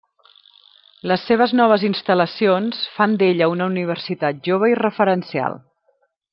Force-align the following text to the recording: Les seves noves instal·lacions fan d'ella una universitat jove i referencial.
Les 1.11 1.25
seves 1.31 1.53
noves 1.59 1.85
instal·lacions 1.89 2.81
fan 2.97 3.15
d'ella 3.21 3.53
una 3.53 3.69
universitat 3.75 4.43
jove 4.51 4.73
i 4.73 4.77
referencial. 4.85 5.63